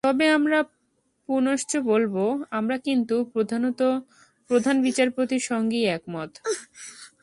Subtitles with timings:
[0.03, 0.59] তবে আমরা
[1.29, 2.15] পুনশ্চ বলব,
[2.51, 3.81] আমরা কিন্তু প্রধানত
[4.49, 6.31] প্রধান বিচারপতির সঙ্গেই একমত।